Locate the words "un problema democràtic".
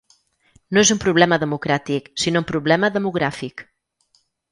0.93-2.07